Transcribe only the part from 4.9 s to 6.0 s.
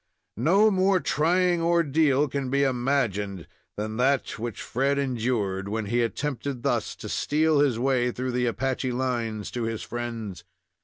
endured when